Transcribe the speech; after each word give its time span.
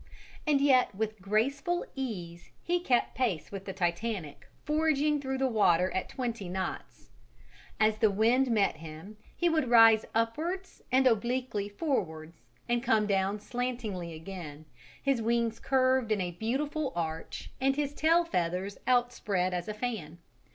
And 0.47 0.59
yet 0.61 0.95
with 0.95 1.21
graceful 1.21 1.85
ease 1.93 2.49
he 2.63 2.79
kept 2.79 3.13
pace 3.13 3.51
with 3.51 3.65
the 3.65 3.71
Titanic 3.73 4.47
forging 4.65 5.21
through 5.21 5.37
the 5.37 5.47
water 5.47 5.91
at 5.93 6.09
twenty 6.09 6.49
knots: 6.49 7.11
as 7.79 7.99
the 7.99 8.09
wind 8.09 8.49
met 8.49 8.77
him 8.77 9.17
he 9.35 9.47
would 9.47 9.69
rise 9.69 10.03
upwards 10.15 10.81
and 10.91 11.05
obliquely 11.05 11.69
forwards, 11.69 12.47
and 12.67 12.81
come 12.81 13.05
down 13.05 13.39
slantingly 13.39 14.11
again, 14.15 14.65
his 15.03 15.21
wings 15.21 15.59
curved 15.59 16.11
in 16.11 16.19
a 16.19 16.31
beautiful 16.31 16.91
arch 16.95 17.51
and 17.61 17.75
his 17.75 17.93
tail 17.93 18.25
feathers 18.25 18.79
outspread 18.87 19.53
as 19.53 19.67
a 19.67 19.73
fan. 19.75 20.17